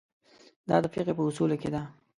دا 0.69 0.75
د 0.83 0.85
فقهې 0.93 1.13
په 1.17 1.23
اصولو 1.27 1.55
کې 1.61 1.69
ده. 1.73 1.81